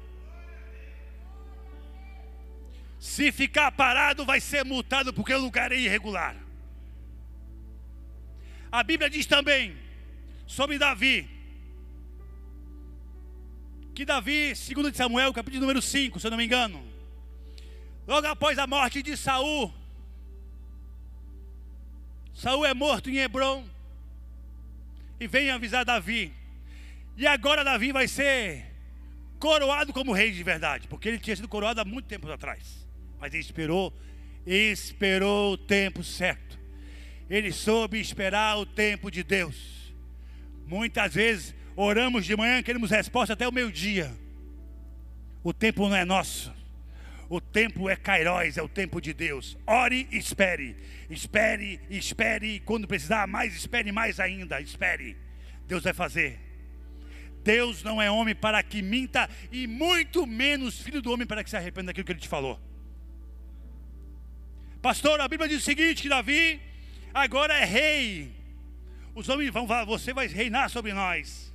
[3.00, 6.36] Se ficar parado, vai ser multado porque o lugar é irregular.
[8.70, 9.78] A Bíblia diz também
[10.46, 11.30] sobre Davi.
[13.96, 16.86] Que Davi, segundo Samuel, capítulo número 5, se eu não me engano.
[18.06, 19.74] Logo após a morte de Saul,
[22.38, 23.66] Saul é morto em Hebron.
[25.20, 26.32] E vem avisar Davi.
[27.18, 28.64] E agora Davi vai ser
[29.40, 32.88] coroado como rei de verdade, porque ele tinha sido coroado há muito tempo atrás.
[33.20, 33.92] Mas ele esperou,
[34.46, 36.60] esperou o tempo certo.
[37.28, 39.92] Ele soube esperar o tempo de Deus.
[40.68, 44.16] Muitas vezes oramos de manhã, queremos resposta até o meio-dia.
[45.44, 46.54] O tempo não é nosso.
[47.30, 49.58] O tempo é Kairos, é o tempo de Deus.
[49.66, 50.78] Ore e espere.
[51.10, 52.60] Espere, espere.
[52.62, 54.62] Quando precisar mais, espere mais ainda.
[54.62, 55.18] Espere.
[55.68, 56.40] Deus vai fazer.
[57.44, 61.50] Deus não é homem para que minta, e muito menos filho do homem para que
[61.50, 62.60] se arrependa daquilo que ele te falou.
[64.82, 66.62] Pastor, a Bíblia diz o seguinte: que Davi
[67.14, 68.36] agora é rei.
[69.16, 71.54] Os homens vão falar, você vai reinar sobre nós.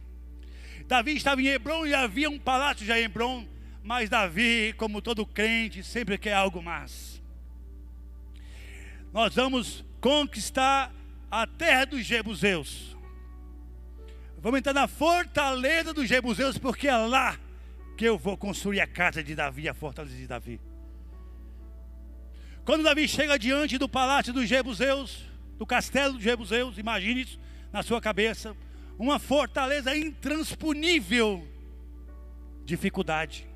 [0.86, 3.46] Davi estava em Hebron e havia um palácio já em Hebron,
[3.82, 7.20] mas Davi, como todo crente, sempre quer algo mais.
[9.12, 10.92] Nós vamos conquistar
[11.30, 12.96] a terra dos Jebuseus.
[14.38, 17.38] Vamos entrar na fortaleza dos Jebuseus, porque é lá
[17.96, 20.60] que eu vou construir a casa de Davi, a fortaleza de Davi.
[22.64, 25.24] Quando Davi chega diante do palácio dos Jebuseus,
[25.58, 27.38] do castelo dos Jebuseus, imagine isso
[27.72, 28.56] na sua cabeça,
[28.98, 31.46] uma fortaleza intransponível.
[32.64, 33.51] Dificuldade.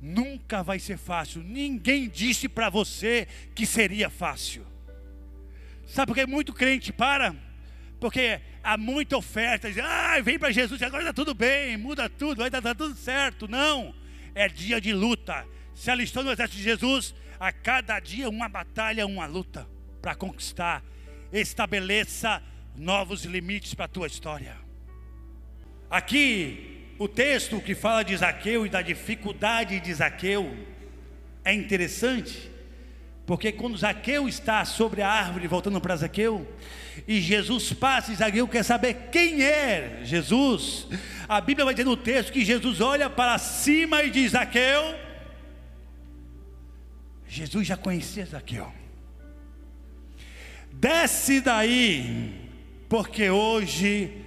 [0.00, 1.42] Nunca vai ser fácil.
[1.42, 4.66] Ninguém disse para você que seria fácil.
[5.86, 7.34] Sabe por que muito crente para?
[7.98, 9.68] Porque há muita oferta.
[9.68, 12.94] Diz, ah, vem para Jesus, agora está tudo bem, muda tudo, vai dar tá tudo
[12.94, 13.46] certo.
[13.46, 13.94] Não,
[14.34, 15.46] é dia de luta.
[15.74, 19.66] Se alistou no exército de Jesus, a cada dia uma batalha, uma luta
[20.00, 20.82] para conquistar.
[21.32, 22.42] Estabeleça
[22.74, 24.56] novos limites para a tua história.
[25.90, 30.54] Aqui, o texto que fala de Zaqueu e da dificuldade de Zaqueu
[31.42, 32.50] é interessante,
[33.24, 36.46] porque quando Zaqueu está sobre a árvore, voltando para Zaqueu,
[37.08, 40.88] e Jesus passa e Zaqueu quer saber quem é Jesus,
[41.26, 44.94] a Bíblia vai dizer no texto que Jesus olha para cima e diz: Zaqueu,
[47.26, 48.70] Jesus já conhecia Zaqueu,
[50.70, 52.46] desce daí,
[52.90, 54.19] porque hoje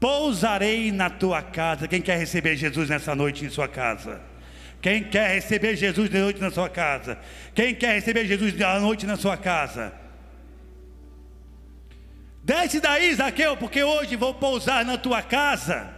[0.00, 1.88] pousarei na tua casa.
[1.88, 4.20] Quem quer receber Jesus nessa noite em sua casa?
[4.80, 7.18] Quem quer receber Jesus de noite na sua casa?
[7.54, 9.92] Quem quer receber Jesus de noite na sua casa?
[12.44, 15.92] Desce daí, Zaqueu, porque hoje vou pousar na tua casa.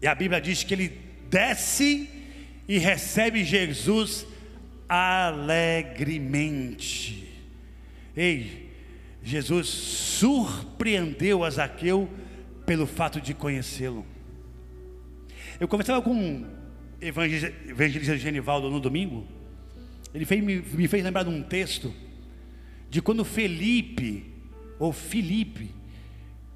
[0.00, 0.98] E a Bíblia diz que ele
[1.28, 2.08] desce
[2.66, 4.26] e recebe Jesus
[4.88, 7.28] alegremente.
[8.16, 8.69] Ei,
[9.22, 12.08] Jesus surpreendeu a Zaqueu
[12.64, 14.06] pelo fato de conhecê-lo.
[15.58, 16.46] Eu conversava com o
[17.00, 19.26] evangelista Genivaldo no domingo.
[20.14, 21.92] Ele fez, me, me fez lembrar de um texto
[22.88, 24.24] de quando Felipe,
[24.78, 25.70] ou Filipe,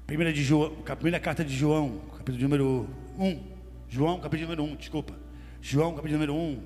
[0.05, 3.39] primeira, de João, primeira carta de João, capítulo número 1,
[3.87, 5.13] João, capítulo número 1, desculpa,
[5.61, 6.63] João, capítulo número 1,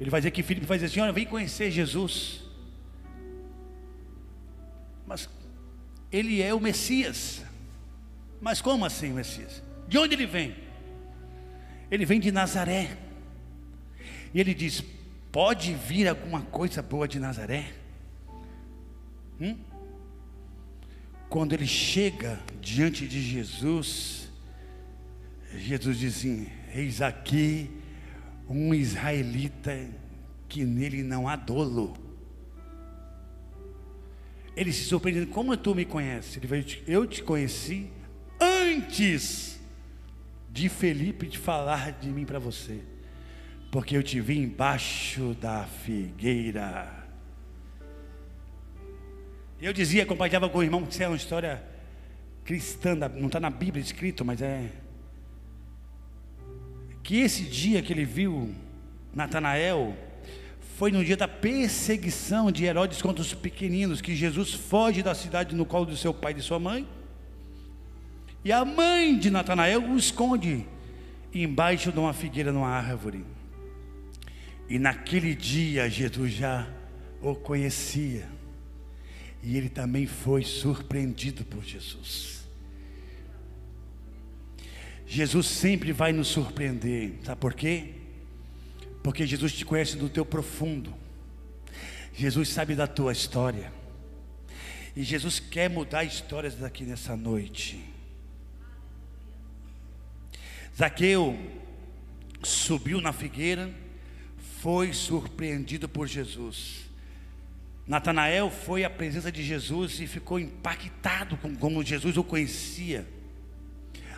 [0.00, 2.43] ele vai dizer que Filipe vai dizer assim, olha, vem conhecer Jesus,
[5.06, 5.28] mas
[6.10, 7.42] ele é o Messias,
[8.40, 9.62] mas como assim o Messias?
[9.88, 10.54] De onde ele vem?
[11.90, 12.96] Ele vem de Nazaré,
[14.32, 14.82] e ele diz,
[15.30, 17.72] pode vir alguma coisa boa de Nazaré?
[19.40, 19.56] Hum?
[21.28, 24.28] Quando ele chega diante de Jesus,
[25.56, 27.70] Jesus diz assim: Eis aqui
[28.48, 29.88] um israelita
[30.48, 31.96] que nele não há dolo.
[34.56, 36.36] Ele se surpreende: Como tu me conheces?
[36.36, 37.90] Ele vai, Eu te conheci
[38.40, 39.60] antes
[40.50, 42.80] de Felipe te falar de mim para você,
[43.70, 47.04] porque eu te vi embaixo da figueira.
[49.60, 51.64] Eu dizia, compartilhava com o irmão que isso é uma história
[52.44, 54.70] cristã, não está na Bíblia escrito, mas é.
[57.02, 58.54] Que esse dia que ele viu
[59.12, 59.96] Natanael
[60.76, 65.54] foi no dia da perseguição de Herodes contra os pequeninos, que Jesus foge da cidade
[65.54, 66.86] no colo do seu pai e de sua mãe.
[68.44, 70.66] E a mãe de Natanael o esconde
[71.32, 73.24] embaixo de uma figueira numa árvore.
[74.68, 76.68] E naquele dia Jesus já
[77.22, 78.28] o conhecia.
[79.44, 82.48] E ele também foi surpreendido por Jesus.
[85.06, 88.03] Jesus sempre vai nos surpreender, sabe por quê?
[89.04, 90.94] Porque Jesus te conhece do teu profundo.
[92.14, 93.70] Jesus sabe da tua história.
[94.96, 97.84] E Jesus quer mudar histórias daqui nessa noite.
[100.74, 101.38] Zaqueu
[102.42, 103.70] subiu na figueira,
[104.62, 106.86] foi surpreendido por Jesus.
[107.86, 113.06] Natanael foi à presença de Jesus e ficou impactado com como Jesus o conhecia.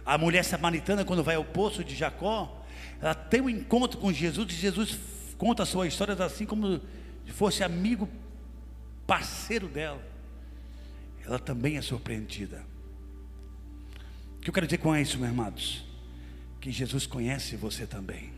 [0.05, 2.65] A mulher samaritana, quando vai ao poço de Jacó,
[3.07, 4.99] ela tem um encontro com Jesus e Jesus
[5.39, 6.81] conta a sua história assim como
[7.25, 8.09] se fosse amigo,
[9.07, 10.05] parceiro dela.
[11.25, 12.65] Ela também é surpreendida.
[14.37, 15.85] O que eu quero dizer com isso, meus amados?
[16.61, 18.33] Que Jesus conhece você também.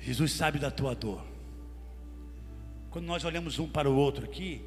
[0.00, 1.24] Jesus sabe da tua dor.
[2.90, 4.62] Quando nós olhamos um para o outro aqui,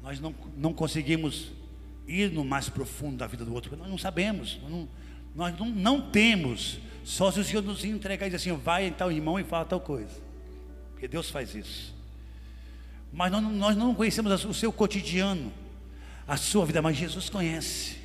[0.00, 1.50] nós não, não conseguimos
[2.06, 4.88] ir no mais profundo da vida do outro, nós não sabemos, não,
[5.34, 9.12] nós não, não temos, só se o Senhor nos entregar e dizer assim, vai tal
[9.12, 10.10] irmão e fala tal coisa.
[10.90, 11.94] Porque Deus faz isso.
[13.12, 15.52] Mas nós, nós não conhecemos o seu cotidiano,
[16.26, 17.96] a sua vida, mas Jesus conhece.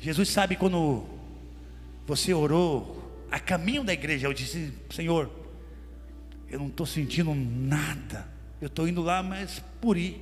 [0.00, 1.06] Jesus sabe quando
[2.04, 5.30] você orou a caminho da igreja, eu disse, Senhor,
[6.50, 8.26] eu não estou sentindo nada.
[8.60, 10.20] Eu estou indo lá, mas por ir.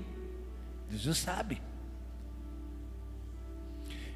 [0.90, 1.62] Jesus sabe.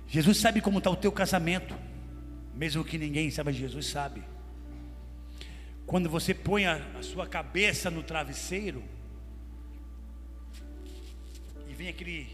[0.07, 1.75] Jesus sabe como está o teu casamento.
[2.57, 4.23] Mesmo que ninguém saiba, Jesus sabe.
[5.87, 8.83] Quando você põe a, a sua cabeça no travesseiro
[11.69, 12.29] e vem aquele,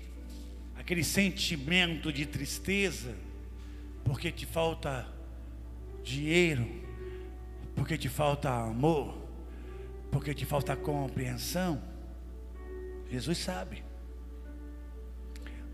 [0.76, 3.14] aquele sentimento de tristeza,
[4.04, 5.08] porque te falta
[6.04, 6.66] dinheiro,
[7.74, 9.16] porque te falta amor,
[10.12, 11.82] porque te falta compreensão.
[13.10, 13.82] Jesus sabe.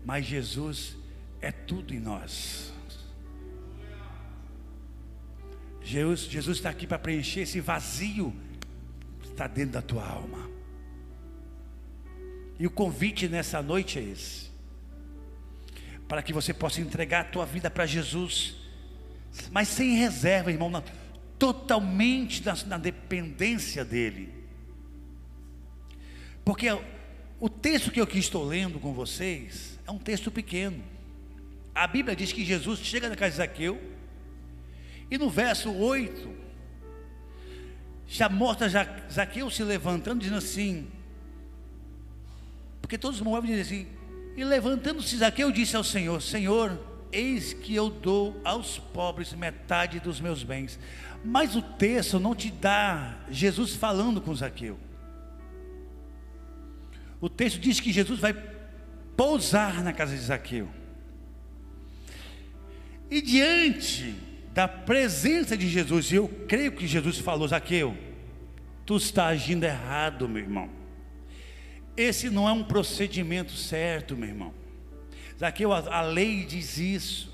[0.05, 0.97] Mas Jesus
[1.41, 2.73] é tudo em nós.
[5.87, 8.35] Jesus, está aqui para preencher esse vazio
[9.21, 10.49] que está dentro da tua alma.
[12.59, 14.51] E o convite nessa noite é esse:
[16.05, 18.55] para que você possa entregar a tua vida para Jesus,
[19.49, 20.83] mas sem reserva, irmão, na,
[21.39, 24.33] totalmente na, na dependência dEle.
[26.43, 26.67] Porque
[27.39, 30.83] o texto que eu aqui estou lendo com vocês é um texto pequeno.
[31.73, 33.96] A Bíblia diz que Jesus chega na casa de Zaqueu,
[35.09, 36.35] e no verso 8,
[38.07, 38.69] já mostra
[39.11, 40.87] Zaqueu se levantando, dizendo assim,
[42.81, 43.97] porque todos movam dizem assim,
[44.35, 46.79] e levantando-se Zaqueu disse ao Senhor: Senhor,
[47.11, 50.79] eis que eu dou aos pobres metade dos meus bens.
[51.23, 54.79] Mas o texto não te dá Jesus falando com Zaqueu.
[57.19, 58.33] O texto diz que Jesus vai
[59.17, 60.69] pousar na casa de Zaqueu.
[63.09, 64.15] E diante
[64.57, 67.95] da presença de Jesus, eu creio que Jesus falou: Zaqueu,
[68.87, 70.67] tu está agindo errado, meu irmão.
[71.95, 74.51] Esse não é um procedimento certo, meu irmão.
[75.39, 77.31] Zaqueu, a, a lei diz isso.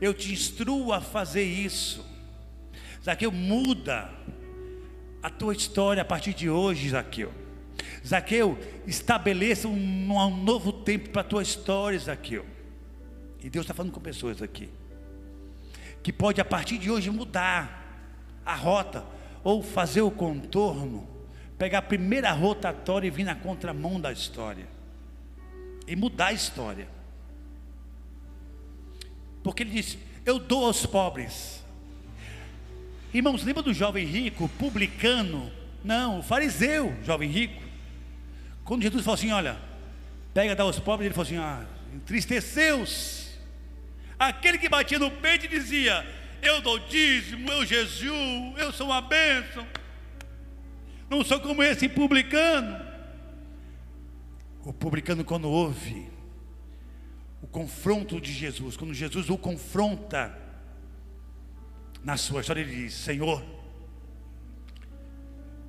[0.00, 2.06] Eu te instruo a fazer isso.
[3.04, 4.08] Zaqueu, muda
[5.20, 7.32] a tua história a partir de hoje, Zaqueu.
[8.06, 12.46] Zaqueu, estabeleça um, um novo tempo para a tua história, Zaqueu.
[13.42, 14.70] E Deus está falando com pessoas aqui
[16.06, 17.84] que pode a partir de hoje mudar
[18.44, 19.04] a rota
[19.42, 21.04] ou fazer o contorno,
[21.58, 24.68] pegar a primeira rotatória e vir na contramão da história
[25.84, 26.86] e mudar a história.
[29.42, 31.64] Porque ele disse: Eu dou aos pobres.
[33.12, 35.50] Irmãos, lembra do jovem rico, publicano?
[35.82, 37.60] Não, o fariseu, jovem rico.
[38.64, 39.56] Quando Jesus falou assim: Olha,
[40.32, 43.25] pega, dá aos pobres, ele falou assim: Ah, entristeceu-se
[44.18, 46.06] Aquele que batia no peito e dizia:
[46.42, 49.66] Eu dou dízimo, eu jejuo, eu sou uma bênção.
[51.08, 52.84] Não sou como esse publicano.
[54.64, 56.08] O publicano, quando ouve
[57.40, 60.36] o confronto de Jesus, quando Jesus o confronta
[62.02, 63.44] na sua história, ele diz: Senhor,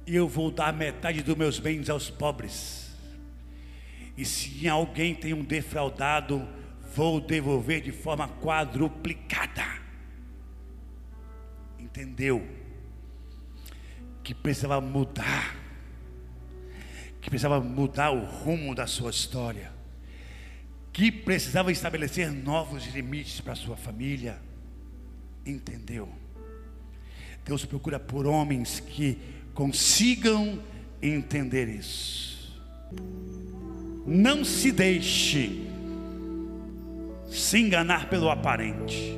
[0.08, 2.88] eu vou dar metade dos meus bens aos pobres.
[4.18, 6.48] E se alguém tem um defraudado,
[6.98, 9.64] vou devolver de forma quadruplicada.
[11.78, 12.44] Entendeu?
[14.24, 15.56] Que precisava mudar,
[17.22, 19.72] que precisava mudar o rumo da sua história,
[20.92, 24.40] que precisava estabelecer novos limites para a sua família.
[25.46, 26.10] Entendeu?
[27.46, 29.20] Deus procura por homens que
[29.54, 30.60] consigam
[31.00, 32.60] entender isso.
[34.04, 35.77] Não se deixe
[37.28, 39.18] se enganar pelo aparente.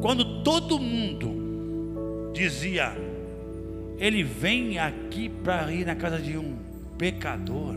[0.00, 2.92] Quando todo mundo dizia,
[3.98, 6.56] ele vem aqui para ir na casa de um
[6.98, 7.76] pecador,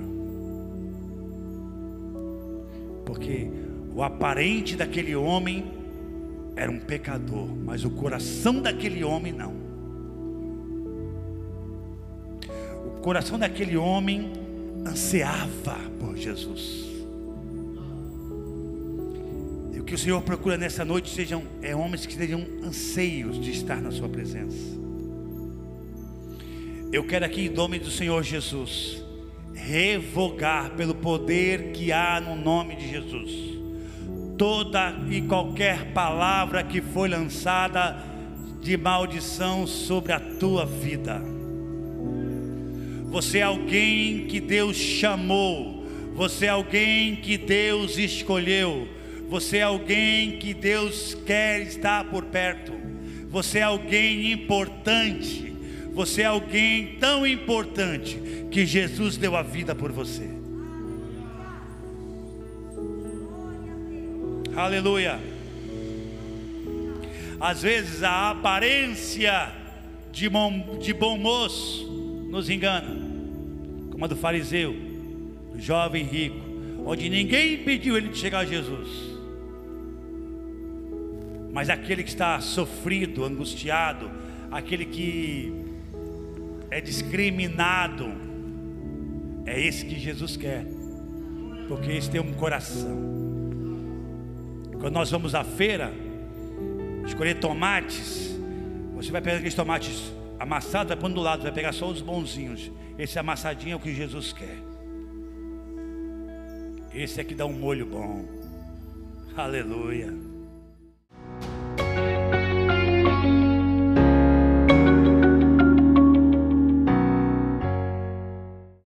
[3.06, 3.48] porque
[3.94, 5.72] o aparente daquele homem
[6.56, 9.54] era um pecador, mas o coração daquele homem não.
[12.88, 14.45] O coração daquele homem
[14.86, 16.86] ansiava por Jesus.
[19.74, 23.52] E o que o Senhor procura nessa noite sejam é, homens que tenham anseios de
[23.52, 24.76] estar na Sua presença.
[26.94, 29.04] Eu quero aqui, em nome do Senhor Jesus,
[29.54, 33.32] revogar pelo poder que há no nome de Jesus,
[34.38, 37.98] toda e qualquer palavra que foi lançada
[38.62, 41.35] de maldição sobre a tua vida
[43.16, 45.86] você é alguém que Deus chamou.
[46.16, 48.90] Você é alguém que Deus escolheu.
[49.30, 52.74] Você é alguém que Deus quer estar por perto.
[53.30, 55.56] Você é alguém importante.
[55.94, 58.20] Você é alguém tão importante
[58.52, 60.30] que Jesus deu a vida por você.
[64.54, 65.22] Aleluia.
[67.40, 69.54] Às vezes a aparência
[70.12, 71.96] de bom, de bom moço
[72.36, 73.05] nos engana,
[73.96, 74.76] como a do fariseu,
[75.54, 76.36] do jovem rico,
[76.86, 78.90] onde ninguém impediu ele de chegar a Jesus.
[81.54, 84.12] Mas aquele que está sofrido, angustiado,
[84.52, 85.50] aquele que
[86.70, 88.12] é discriminado,
[89.46, 90.66] é esse que Jesus quer,
[91.70, 93.00] porque esse tem um coração.
[94.78, 95.94] Quando nós vamos à feira,
[97.06, 98.38] escolher tomates,
[98.94, 102.72] você vai pegar aqueles tomates amassados, vai pôr do lado, vai pegar só os bonzinhos.
[102.98, 104.58] Esse amassadinho é o que Jesus quer.
[106.94, 108.26] Esse é que dá um molho bom.
[109.36, 110.35] Aleluia.